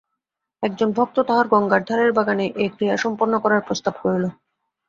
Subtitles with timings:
[0.63, 4.25] একজন ভক্ত তাহার গঙ্গার ধারের বাগানে এই ক্রিয়া সম্পন্ন করার প্রস্তাব করিল।